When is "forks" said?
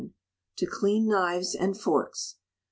1.79-2.37